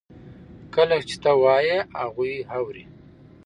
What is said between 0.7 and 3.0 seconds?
کله چې ته وایې هغوی اوري.